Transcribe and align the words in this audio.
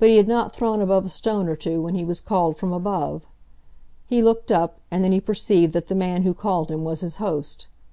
But 0.00 0.08
he 0.08 0.16
had 0.16 0.26
not 0.26 0.52
thrown 0.52 0.80
above 0.80 1.06
a 1.06 1.08
stone 1.08 1.48
or 1.48 1.54
two 1.54 1.80
when 1.80 1.94
he 1.94 2.04
was 2.04 2.20
called 2.20 2.56
from 2.56 2.72
above. 2.72 3.24
He 4.04 4.20
looked 4.20 4.50
up, 4.50 4.80
and 4.90 5.04
then 5.04 5.12
he 5.12 5.20
perceived 5.20 5.72
that 5.74 5.86
the 5.86 5.94
man 5.94 6.22
who 6.24 6.34
called 6.34 6.72
him 6.72 6.82
was 6.82 7.02
his 7.02 7.18
host. 7.18 7.68